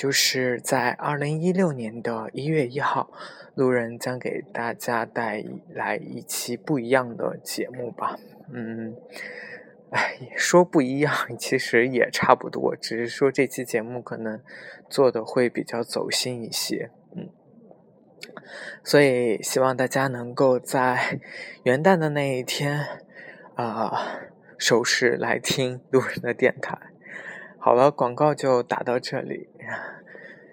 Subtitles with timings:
[0.00, 3.12] 就是在二零一六年的一月一号，
[3.54, 8.18] 路人将给大家带来一期不一样的节目吧。
[8.50, 8.96] 嗯，
[9.90, 14.40] 哎，说不一样，其实也差不多，只是说这期节目可能
[14.88, 16.90] 做的会比较走心一些。
[17.14, 17.28] 嗯，
[18.82, 21.20] 所以希望大家能够在
[21.64, 22.86] 元旦的那一天
[23.54, 24.22] 啊，
[24.56, 26.78] 收视来听路人的电台。
[27.58, 29.49] 好了，广告就打到这里。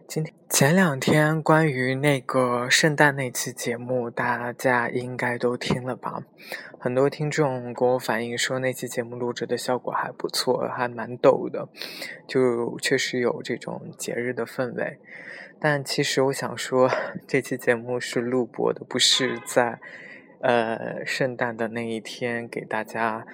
[0.07, 6.23] 今天前两天关于那个圣诞那期节目，大家应该都听了吧？
[6.79, 11.67] 很多听众给我反映说那期节目录制的效果还不错，还蛮逗的，
[12.25, 14.97] 就确实有这种节日的氛围。
[15.59, 16.89] 但其实我想说，
[17.27, 19.79] 这期节目是录播的，不是在
[20.39, 23.25] 呃圣诞的那一天给大家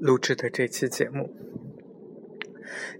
[0.00, 1.30] 录制的这期节目。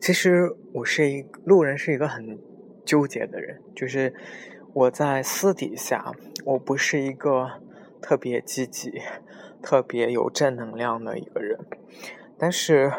[0.00, 2.38] 其实我是一路人，是一个很
[2.84, 3.60] 纠结的人。
[3.74, 4.14] 就是
[4.72, 6.12] 我在私底下，
[6.44, 7.50] 我不是一个
[8.00, 9.00] 特别积极、
[9.62, 11.58] 特别有正能量的一个人。
[12.38, 12.92] 但是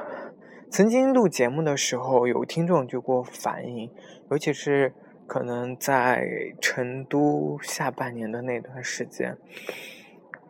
[0.69, 3.91] 曾经录节目的时候，有听众就给我反映，
[4.29, 4.93] 尤其是
[5.25, 6.25] 可能在
[6.61, 9.37] 成都下半年的那段时间。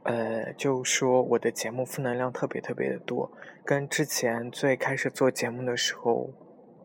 [0.10, 3.32] 呃，就说我的节目负能量特别特别的多，
[3.64, 6.32] 跟之前最开始做节目的时候，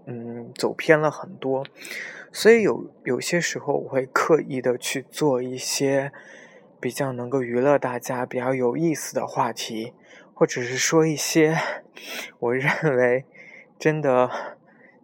[0.04, 1.64] 嗯，走偏了很多，
[2.30, 6.12] 所以有有些时候我会刻意的去做一些
[6.78, 9.94] 比较能够娱乐大家、比较有意思的话题，
[10.34, 11.56] 或者是说一些
[12.40, 13.24] 我认为
[13.78, 14.30] 真的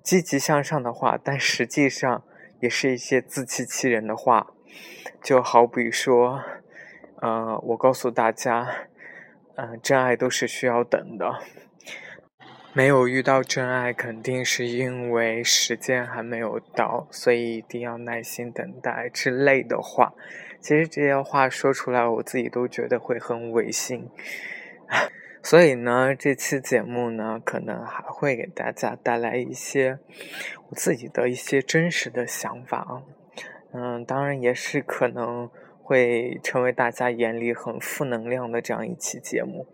[0.02, 2.22] 积极向上的话，但实际上
[2.60, 4.52] 也是一些自欺欺人的话，
[5.22, 6.42] 就好比说。
[7.22, 8.66] 呃，我告诉大家，
[9.54, 11.38] 嗯，真爱都是需要等的，
[12.72, 20.14] 没有遇到真爱，肯定是因为时间还没有到，所以一定要耐心等待之类的话。
[20.60, 24.08] 其实这些话说出来，我自己都觉得会很违心。
[25.44, 29.98] 所以呢，这期节目呢，可能还会给大家带来一些
[30.70, 33.02] 我自己的一些真实的想法啊。
[33.74, 35.50] 嗯，当然也是可能。
[35.90, 39.66] 会成为大家眼里很负能量的这样一期节目。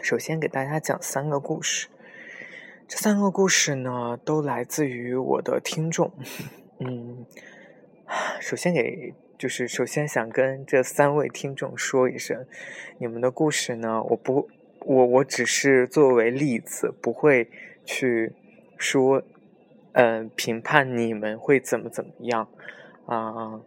[0.00, 1.88] 首先给大家讲三个故事，
[2.88, 6.10] 这三个故事呢都来自于我的听众。
[6.78, 7.26] 嗯，
[8.40, 12.46] 首先给就是首先想跟这三位听众说一声，
[12.96, 14.48] 你们的故事呢，我不
[14.86, 17.50] 我我只是作为例子，不会
[17.84, 18.32] 去
[18.78, 19.22] 说，
[19.92, 22.48] 嗯，评判你们会怎么怎么样
[23.04, 23.60] 啊。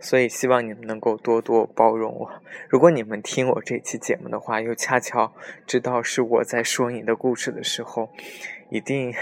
[0.00, 2.30] 所以希望你们能够多多包容我。
[2.68, 5.32] 如果你们听我这期节目的话，又恰巧
[5.64, 8.08] 知道是我在说你的故事的时候，
[8.68, 9.14] 一定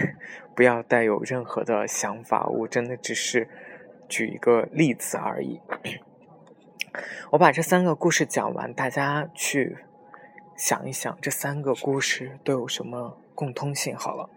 [0.57, 2.47] 不要带有任何的想法。
[2.47, 3.47] 我真的只是
[4.09, 5.61] 举一个例子而已。
[7.33, 9.77] 我把这三个故事讲完，大家去
[10.57, 13.95] 想一想，这三个故事都有什么共通性？
[13.95, 14.31] 好了，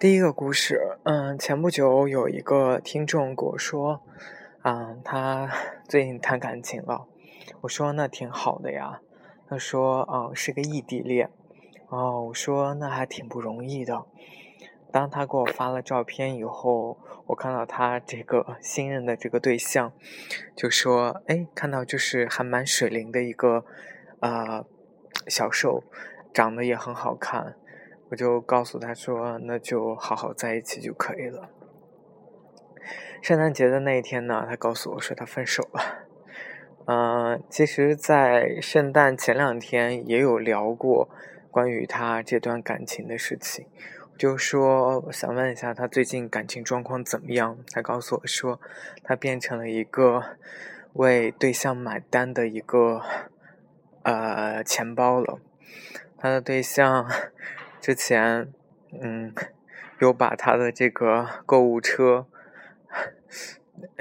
[0.00, 4.02] 第一个故事，嗯，前不久有一个听众跟我说。
[4.66, 5.50] 嗯，他
[5.86, 7.06] 最近谈感情了，
[7.60, 9.02] 我说那挺好的呀。
[9.46, 11.28] 他说，嗯，是个异地恋。
[11.90, 14.06] 哦，我说那还挺不容易的。
[14.90, 19.92] 当他给我发了照片以后，我看到他这个新任的这个对象，
[20.56, 23.66] 就说，哎，看到就是还蛮水灵的一个，
[24.20, 24.64] 呃，
[25.28, 25.84] 小瘦，
[26.32, 27.54] 长得也很好看。
[28.08, 31.50] 我就告诉他说，那就好好在一起就可以了。
[33.24, 36.04] 圣诞节的那一天呢，他告诉我说他分手了。
[36.84, 41.08] 嗯，其实，在圣诞前两天也有聊过
[41.50, 43.66] 关于他这段感情的事情。
[44.18, 47.56] 就说想问一下他最近感情状况怎么样？
[47.72, 48.60] 他告诉我说，
[49.02, 50.22] 他变成了一个
[50.92, 53.00] 为对象买单的一个
[54.02, 55.38] 呃钱包了。
[56.18, 57.10] 他的对象
[57.80, 58.52] 之前
[58.92, 59.34] 嗯，
[59.98, 62.26] 有把他的这个购物车。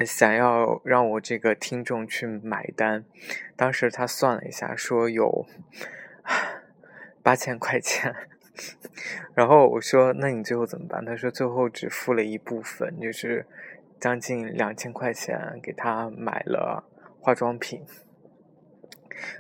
[0.05, 3.05] 想要让我这个听众去买单，
[3.55, 5.45] 当时他算了一下，说有
[7.23, 8.13] 八千块钱，
[9.33, 13.47] 然后我说：“那你最后怎么办？”他说：“最后只付了一部分，就是
[13.99, 16.83] 将近两千块钱给他买了
[17.19, 17.83] 化妆品。”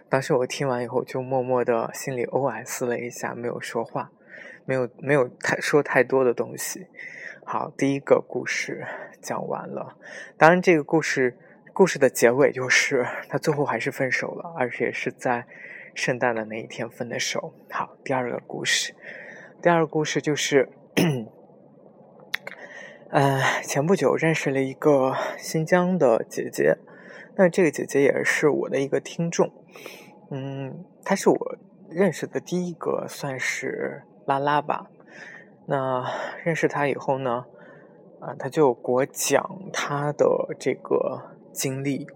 [0.09, 4.11] 当时我听完以后，就默默的心里 OS 了一下，没有说话，
[4.65, 6.87] 没有没有太说太多的东西。
[7.45, 8.85] 好，第一个故事
[9.21, 9.97] 讲完了。
[10.37, 11.37] 当然，这个故事
[11.73, 15.45] 故事的结尾就是他最后还是分手了，而且是在
[15.93, 17.53] 圣诞的那一天分的手。
[17.69, 18.95] 好，第二个故事，
[19.61, 20.69] 第二个故事就是，
[23.11, 26.77] 呃，前不久认识了一个新疆的姐姐，
[27.35, 29.51] 那这个姐姐也是我的一个听众。
[30.31, 31.57] 嗯，她是我
[31.89, 34.87] 认识的第一个算是拉拉吧。
[35.65, 36.03] 那
[36.43, 37.45] 认识她以后呢，
[38.19, 42.07] 啊，她就给我讲她的这个经历。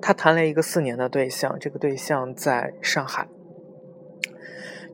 [0.00, 3.28] 她谈了一个四年的对象，这个对象在上海，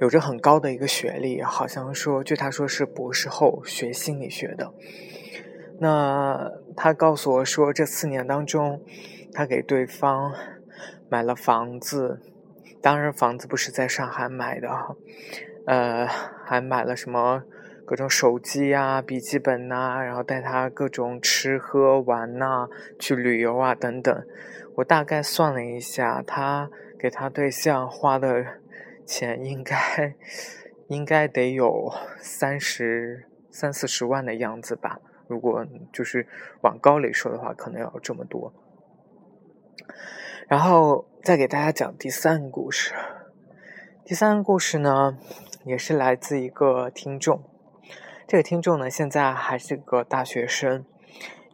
[0.00, 4.72] 有着很高的一个学历，好像说，据她说是博士后，学心理学的。
[5.80, 8.82] 那她告诉我说，这四年当中，
[9.32, 10.34] 她给对方。
[11.10, 12.20] 买了房子，
[12.82, 14.68] 当然房子不是在上海买的，
[15.68, 17.42] 呃，还买了什么
[17.84, 22.68] 各种手机啊、笔记本呐，然后带他各种吃喝玩呐，
[22.98, 24.26] 去旅游啊等等。
[24.76, 28.46] 我大概算了一下，他给他对象花的
[29.04, 30.14] 钱应该
[30.86, 35.00] 应该得有三十三四十万的样子吧。
[35.26, 36.26] 如果就是
[36.62, 38.54] 往高里说的话，可能要这么多。
[40.48, 42.94] 然后再给大家讲第三个故事。
[44.04, 45.18] 第三个故事呢，
[45.64, 47.42] 也是来自一个听众。
[48.26, 50.84] 这个听众呢，现在还是个大学生。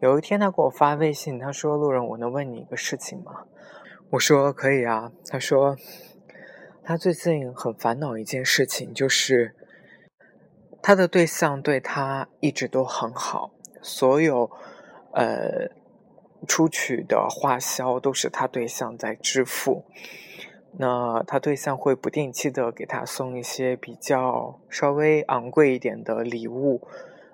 [0.01, 3.45] 有一天，他给我发微信，他说：“路人，我能问你一个事情吗？”
[4.11, 5.77] 我说：“可以啊。”他说
[6.85, 9.55] ：“他最近很烦恼一件事情，就是
[10.83, 13.53] 他的对象对他一直都很好，
[13.83, 14.51] 所有
[15.13, 15.71] 呃。”
[16.47, 19.87] 出去的花销都是他对象在支付，
[20.77, 26.81] 那他对象会不定期的给他送一些比较稍微昂贵一点的礼物，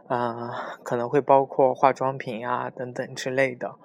[0.09, 3.77] 啊，可能会包括化妆品啊等等之类的。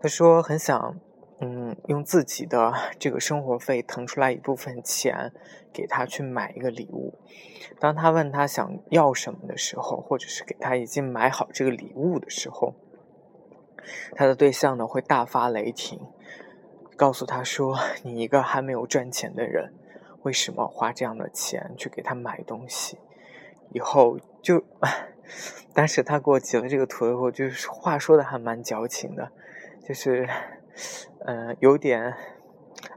[0.00, 0.96] 他说很想，
[1.40, 5.32] 嗯，用自己的这个生活费腾出来一部分钱
[5.72, 7.18] 给他去买一个礼物。
[7.80, 12.74] 当他问他想要什么的时候，或者是给他已经买好这个礼物的时候。
[14.14, 15.98] 他的对象呢会大发雷霆，
[16.96, 19.72] 告诉他说：“你一个还没有赚钱的人，
[20.22, 22.98] 为什么花这样的钱去给他买东西？
[23.72, 24.62] 以后就……
[25.74, 29.30] 当时他给我截了这个图以后，就是话说的还蛮矫情的，
[29.86, 30.28] 就是，
[31.24, 32.14] 嗯，有点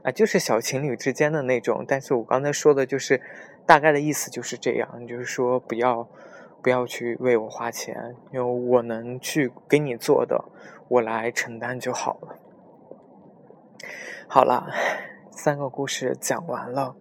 [0.02, 1.84] 啊，就是小情侣之间的那种。
[1.86, 3.20] 但是我刚才说的就是
[3.64, 6.08] 大概的意思就是这样，就是说不要。”
[6.62, 10.46] 不要去为我花钱，因为我能去给你做的，
[10.88, 12.36] 我来承担就好了。
[14.28, 14.68] 好了，
[15.30, 16.96] 三个故事讲完了，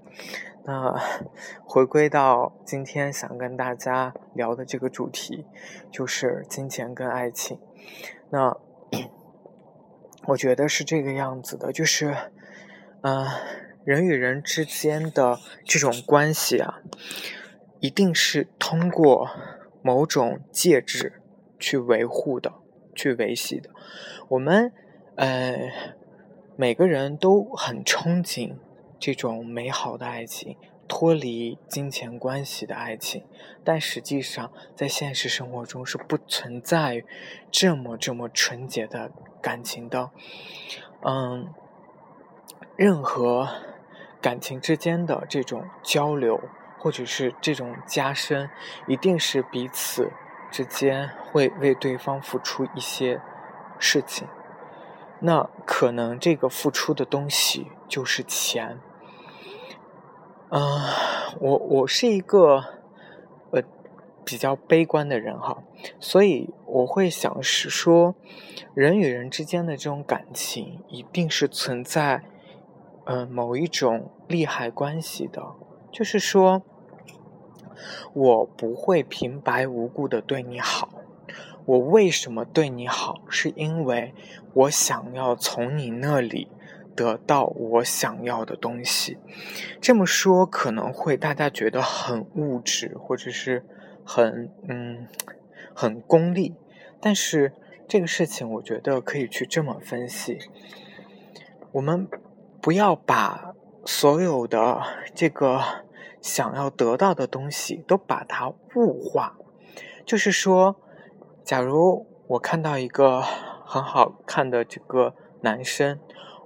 [0.64, 0.96] 那
[1.64, 5.46] 回归到今天想跟大家聊的这个主题，
[5.92, 7.60] 就是金钱跟爱情。
[8.30, 8.58] 那
[10.28, 12.16] 我觉得是这个样子的，就是，
[13.02, 13.28] 呃，
[13.84, 16.82] 人与人之间的这种关系啊。
[17.82, 19.30] 一定是通过
[19.84, 21.22] 某种介质
[21.60, 22.52] 去维护的、
[22.96, 23.70] 去维系的。
[24.30, 24.74] 我们
[25.18, 25.70] 呃
[26.56, 28.56] 每个人都很憧憬
[29.00, 30.58] 这种美好的爱情，
[30.88, 33.26] 脱离金钱关系的爱情。
[33.64, 37.04] 但实际上，在现实生活中是不存在
[37.52, 40.12] 这么这么纯洁的感情的。
[41.02, 41.54] 嗯，
[42.76, 43.50] 任何
[44.22, 46.42] 感情之间的这种交流。
[46.78, 48.48] 或者是这种加深，
[48.86, 50.12] 一定是彼此
[50.52, 53.20] 之间会为对方付出一些
[53.80, 54.28] 事情，
[55.22, 58.80] 那可能这个付出的东西就是钱。
[60.50, 60.62] 嗯，
[61.40, 62.64] 我我是一个
[63.52, 63.64] 呃
[64.24, 65.64] 比较悲观的人哈，
[66.00, 68.16] 所以我会想是说，
[68.74, 72.24] 人与人之间的这种感情一定是存在
[73.06, 75.42] 嗯某一种利害关系的，
[75.92, 76.62] 就是说。
[78.14, 80.90] 我不会平白无故的对你好，
[81.66, 83.22] 我为什么对你好？
[83.30, 84.16] 是因为
[84.56, 86.50] 我想要从你那里
[86.96, 89.20] 得到我想要的东西。
[89.80, 93.64] 这么说可能会大家觉得很物质，或者是
[94.04, 95.08] 很嗯
[95.74, 96.56] 很功利，
[97.00, 97.54] 但是
[97.88, 100.40] 这个事情我觉得可以去这么分析：
[101.74, 102.08] 我们
[102.60, 103.54] 不要把
[103.86, 104.82] 所有的
[105.14, 105.86] 这个。
[106.26, 109.38] 想要得到的东西都把它物化。
[110.08, 110.76] 就是说，
[111.44, 113.24] 假如我看到一个
[113.66, 116.00] 很好看的这个男生，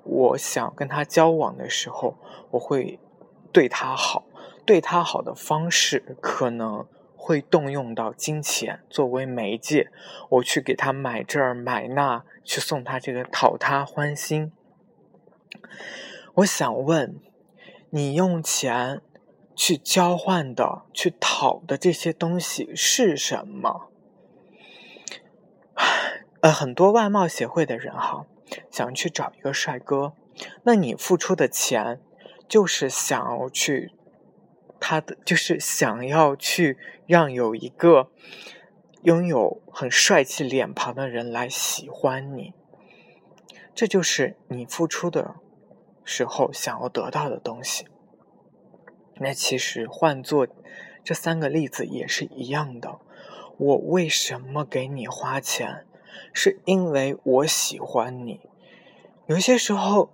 [0.04, 2.18] 我想跟他交往的时候，
[2.52, 3.00] 我会
[3.52, 4.26] 对他好，
[4.66, 9.92] 对他好的方式可能会动用到金钱作为媒介，
[10.30, 14.52] 我去给他买这儿买那，去送他这个讨他欢心。
[16.36, 17.20] 我想问，
[17.90, 19.02] 你用钱
[19.54, 23.90] 去交换的、去讨的这些东西是什么？
[26.42, 28.26] 呃，很多外貌协会的人哈，
[28.72, 30.14] 想去找一个帅哥，
[30.64, 32.00] 那你付出的钱
[32.48, 33.92] 就是想要去
[34.80, 38.10] 他的，就是想要去让有一个
[39.04, 42.54] 拥有很帅气脸庞的人来喜欢你，
[43.76, 45.36] 这就是你付出的。
[46.12, 47.86] 时候想要得到的东西，
[49.18, 50.48] 那其实换做
[51.04, 52.98] 这三个例子也是一样的。
[53.60, 55.86] 我为什么给你花钱？
[56.34, 58.40] 是因为我喜欢你。
[59.28, 60.12] 有些时候，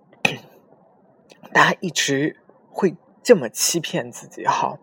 [1.54, 4.80] 大家一直会这么欺骗自己，哈，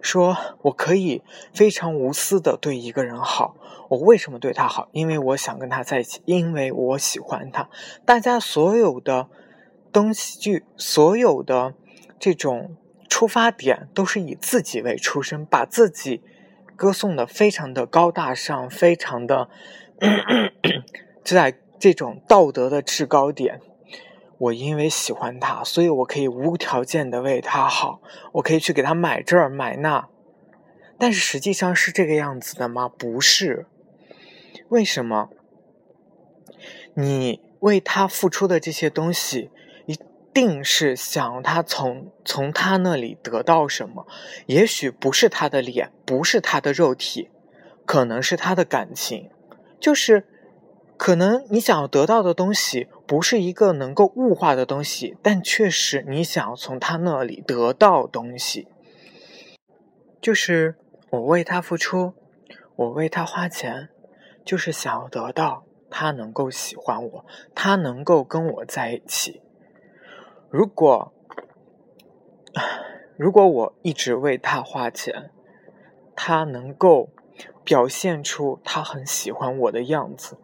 [0.00, 3.56] 说我可以非常无私的对一个人好。
[3.88, 4.88] 我为什么对他好？
[4.92, 7.68] 因为我想跟他在一起，因为我喜欢他。
[8.04, 9.28] 大家所有的。
[9.92, 11.74] 东西就所有的
[12.20, 12.76] 这种
[13.08, 16.22] 出发点都是以自己为出身，把自己
[16.76, 19.50] 歌颂的非常的高大上，非常的
[21.24, 23.60] 就 在这种道德的制高点。
[24.38, 28.00] 我因为喜欢他，所以我可以无条件的为他好，
[28.32, 30.08] 我可以去给他买这儿买那。
[30.98, 32.88] 但是实际上是这个样子的吗？
[32.88, 33.66] 不是。
[34.68, 35.28] 为什么？
[36.94, 39.50] 你为他付出的这些东西。
[40.32, 44.06] 一定是想他从从他那里得到什么，
[44.46, 47.30] 也许不是他的脸，不是他的肉体，
[47.84, 49.28] 可能是他的感情，
[49.80, 50.26] 就是
[50.96, 58.68] 可能你想要得到的东西不是一个能够物化的东西，但确实你想要从他那里得到东西，
[60.20, 60.76] 就是
[61.08, 62.12] 我为他付出，
[62.76, 63.88] 我为他花钱，
[64.44, 69.40] 就是想要得到他能够喜欢我，他能够跟我在一起。
[70.50, 71.12] 如果，
[73.16, 75.30] 如果我一直为他花钱，
[76.14, 77.08] 他能够
[77.70, 80.36] 表现出他很喜欢我的样子，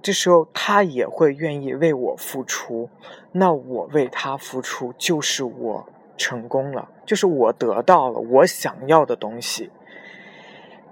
[0.00, 2.88] 这时候他也会愿意为我付出，
[3.32, 9.70] 那我为他付出就是我成功了，就是我得到了我想要的东西。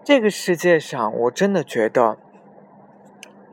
[0.05, 2.19] 这个世界上，我真的觉得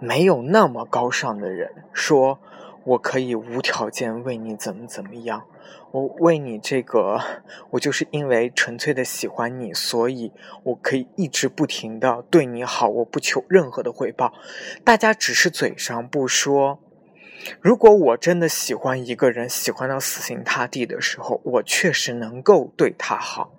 [0.02, 2.40] 没有那么高尚的人说。
[2.86, 5.44] 我可以无条件为你怎么怎么样，
[5.92, 7.20] 我为你这个，
[7.72, 10.32] 我就是因为纯粹的喜欢你，所以
[10.64, 14.34] 我可以一直不停的对你好，我不求任何的回报。
[14.84, 16.80] 大家只是嘴上不说。
[17.62, 23.54] 如果我真的喜欢一个人，喜欢到死心塌地的时候，我确实能够对他好。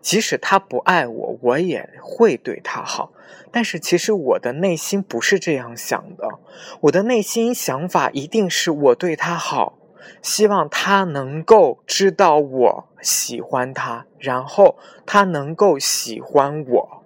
[0.00, 3.12] 即使他不爱我，我也会对他好。
[3.52, 6.38] 但是其实我的内心不是这样想的，
[6.80, 9.78] 我的内心想法一定是我对他好，
[10.22, 17.02] 希望他能够知道我喜欢他，然后他能够喜欢我，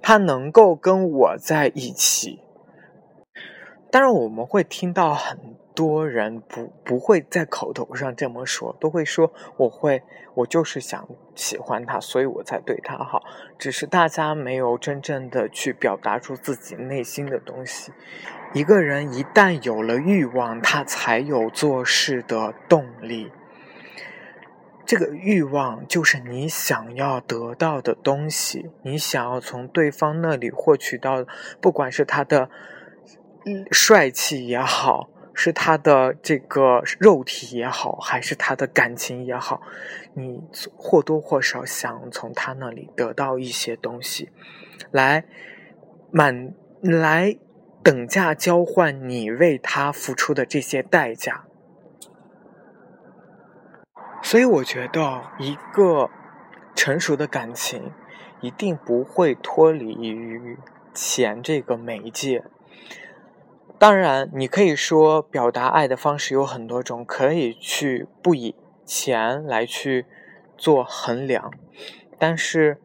[0.00, 2.40] 他能够跟我在一起。
[3.90, 5.56] 当然，我们会听到很。
[5.76, 10.02] 多人不不会在口头上这么说，都会说我会，
[10.32, 13.22] 我就是想喜欢他，所以我才对他好。
[13.58, 17.92] 只是大家没有真正的去表达出自己内心的东西。
[18.56, 23.30] 一个人一旦有了欲望，他才有做事的动力。
[24.86, 31.26] 这个欲望就是你想要得到的东西，你想要从对方那里获取到，
[31.60, 32.48] 不管是他的
[33.70, 35.10] 帅气也好。
[35.38, 39.60] 是他的这个肉体也好，还是他的感情也好，
[40.14, 40.40] 你
[40.78, 44.30] 或多或少想从他那里得到一些东西，
[44.90, 45.26] 来
[46.10, 47.36] 满来
[47.86, 51.44] 等价交换你为他付出的这些代价。
[54.20, 56.10] 所以我觉得，一个
[56.74, 57.92] 成熟的感情
[58.40, 60.58] 一定不会脱离于
[60.92, 62.42] 钱这个媒介。
[63.78, 70.06] 当然，你可以说表达爱的方式有很多种，可以去不以钱来去
[70.58, 71.52] 做衡量，
[72.18, 72.80] 但是，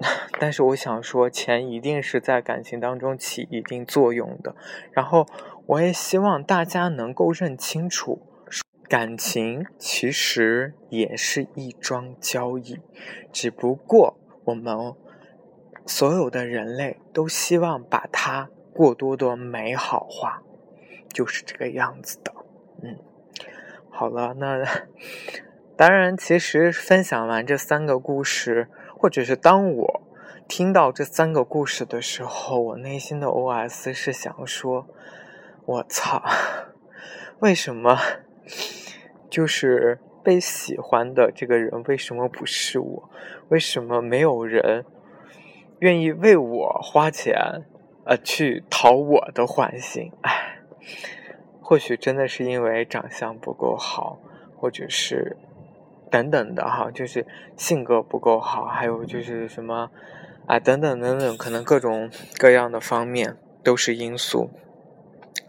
[0.38, 4.54] 但是我想说，钱一定是在感情当中起一定作用的。
[4.92, 5.26] 然后，
[5.66, 8.22] 我也希望大家能够认清楚，
[8.88, 12.80] 感情其实也是一桩交易，
[13.32, 14.94] 只不过我们
[15.84, 20.42] 所有的人类都希望把它过多的美好化，
[21.12, 22.32] 就是这个样子的。
[22.82, 22.96] 嗯，
[23.90, 24.62] 好了，那
[25.76, 30.02] 当然，其实分享完这三个故事，或者是当我
[30.48, 34.88] 听到这三个故事的时候，我内心的 OS 是想说：
[35.64, 36.22] 我操！
[37.38, 37.96] 为什么
[39.30, 43.10] 就是被喜欢的这个人为什么不是我？
[43.50, 44.84] 为什么没有人
[45.78, 47.36] 愿意为我花钱，
[48.04, 50.10] 呃，去讨我的欢心？
[50.22, 50.58] 唉，
[51.60, 54.18] 或许真的是因为长相不够好，
[54.56, 55.36] 或者是
[56.10, 59.90] 等等的哈，就是性格不够好，还有就是什么
[60.46, 64.50] 啊，等等等等，可能各种各样的方面都是因素。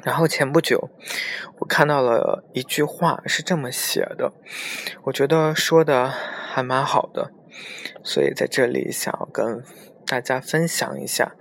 [0.04, 0.90] 然后前不久，
[1.58, 4.32] 我看到了一句话是这么写的，
[5.04, 7.32] 我觉得说的还蛮好的，
[8.02, 9.62] 所以在这里想要跟
[10.06, 11.36] 大家分享一下。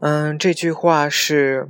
[0.00, 1.68] 嗯，这句话是：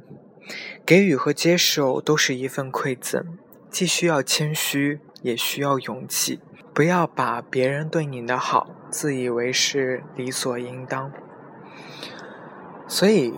[0.84, 3.38] 给予和接受都是一份馈赠，
[3.70, 6.38] 既需要谦虚，也需要勇气。
[6.72, 11.10] 不要把别人对你的好自以为是理所应当。
[12.86, 13.34] 所以，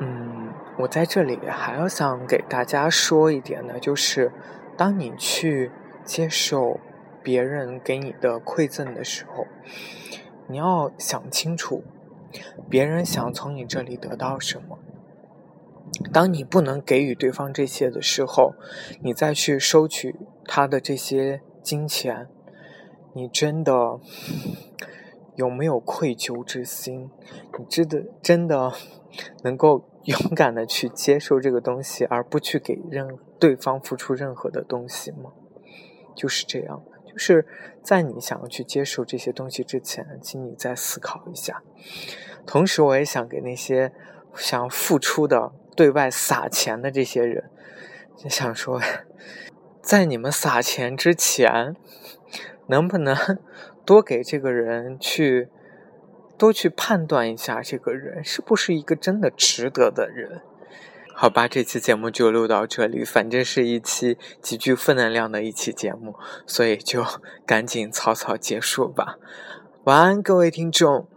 [0.00, 0.34] 嗯。
[0.78, 4.30] 我在这里还要想给大家说一点呢，就是
[4.76, 5.72] 当你去
[6.04, 6.78] 接受
[7.22, 9.46] 别人给你的馈赠的时候，
[10.48, 11.82] 你要想清楚，
[12.68, 14.78] 别人想从你这里得到什么。
[16.12, 18.54] 当你不能给予对方这些的时候，
[19.02, 22.28] 你再去收取他的这些金钱，
[23.14, 24.00] 你真的
[25.34, 27.10] 有没有愧疚之心？
[27.58, 28.72] 你真的真的
[29.42, 29.88] 能够？
[30.06, 35.32] 勇敢的去接受这个东西，而不去给任对方付出任何的东西吗？
[36.14, 37.44] 就是这样，就是
[37.82, 41.60] 在你想要去接受这些东西之前，请你再思考一下。
[42.46, 43.92] 同时，我也想给那些
[44.36, 47.50] 想要付出的、对外撒钱的这些人，
[48.16, 48.80] 就想说，
[49.80, 51.76] 在你们撒钱之前，
[52.68, 53.14] 能不能
[53.86, 55.50] 多给这个人去。
[56.38, 60.42] 多去判断一下这个人是不是一个真的值得的人，
[61.14, 66.14] 好吧，这期节目就录到这里，反正是一期极具负能量的一期节目，
[66.46, 67.02] 所以就
[67.46, 69.16] 赶紧草草结束吧。
[69.84, 71.08] 晚安，各位听众。